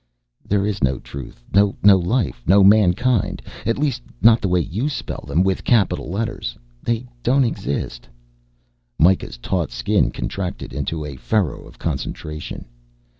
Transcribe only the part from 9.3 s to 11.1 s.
taut skin contracted into